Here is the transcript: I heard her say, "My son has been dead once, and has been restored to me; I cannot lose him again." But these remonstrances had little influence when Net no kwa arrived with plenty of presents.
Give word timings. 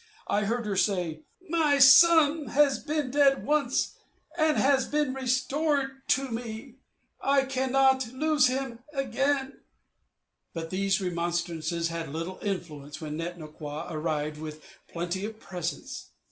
I 0.25 0.45
heard 0.45 0.65
her 0.65 0.75
say, 0.75 1.19
"My 1.47 1.77
son 1.77 2.47
has 2.47 2.79
been 2.83 3.11
dead 3.11 3.45
once, 3.45 3.97
and 4.35 4.57
has 4.57 4.87
been 4.87 5.13
restored 5.13 5.91
to 6.07 6.31
me; 6.31 6.77
I 7.21 7.45
cannot 7.45 8.11
lose 8.11 8.47
him 8.47 8.79
again." 8.93 9.59
But 10.55 10.71
these 10.71 11.01
remonstrances 11.01 11.89
had 11.89 12.09
little 12.11 12.39
influence 12.41 12.99
when 12.99 13.17
Net 13.17 13.37
no 13.37 13.49
kwa 13.49 13.85
arrived 13.91 14.39
with 14.41 14.63
plenty 14.91 15.23
of 15.23 15.39
presents. 15.39 16.07